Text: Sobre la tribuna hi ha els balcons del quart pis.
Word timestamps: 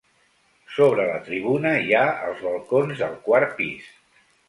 Sobre 0.77 1.05
la 1.09 1.19
tribuna 1.27 1.75
hi 1.83 1.95
ha 2.01 2.09
els 2.31 2.43
balcons 2.49 3.07
del 3.07 3.17
quart 3.31 3.59
pis. 3.63 3.97